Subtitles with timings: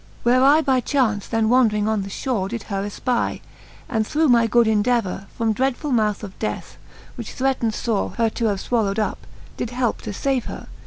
[0.23, 3.41] Where I by chaunce then wandring on the fhore Did her efpy,
[3.87, 6.77] and through my good endevour From dreadfull mouth of death,
[7.13, 9.27] which threatned fore Her to have fwallow'd up,
[9.57, 10.67] did heipe to fave her.